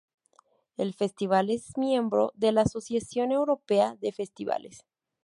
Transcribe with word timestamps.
El 0.77 0.95
Festival 0.95 1.51
es 1.51 1.77
miembro 1.77 2.31
de 2.33 2.51
la 2.51 2.61
Asociación 2.61 3.31
Europea 3.31 3.97
de 4.01 4.11
Festivales. 4.11 4.83